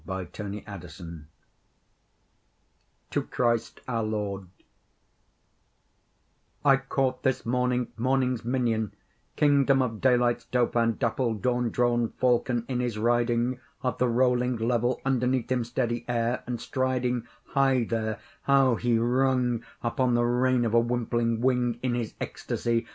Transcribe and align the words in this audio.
12 0.05 0.31
The 0.31 0.43
Windhover: 0.45 1.23
To 3.11 3.21
Christ 3.21 3.81
our 3.87 4.01
Lord 4.01 4.47
I 6.65 6.77
CAUGHT 6.77 7.21
this 7.21 7.45
morning 7.45 7.89
morning's 7.97 8.43
minion, 8.43 8.93
king 9.35 9.63
dom 9.63 9.83
of 9.83 10.01
daylight's 10.01 10.45
dauphin, 10.45 10.97
dapple 10.97 11.35
dawn 11.35 11.69
drawn 11.69 12.09
Fal 12.17 12.39
con, 12.39 12.65
in 12.67 12.79
his 12.79 12.97
riding 12.97 13.59
Of 13.83 13.99
the 13.99 14.07
rolling 14.07 14.57
level 14.57 14.99
underneath 15.05 15.51
him 15.51 15.63
steady 15.63 16.03
air, 16.07 16.41
and 16.47 16.59
striding 16.59 17.27
High 17.49 17.83
there, 17.83 18.17
how 18.45 18.77
he 18.77 18.97
rung 18.97 19.63
upon 19.83 20.15
the 20.15 20.23
rein 20.25 20.65
of 20.65 20.73
a 20.73 20.79
wimpling 20.81 21.41
wing 21.41 21.79
In 21.83 21.93
his 21.93 22.15
ecstacy! 22.19 22.87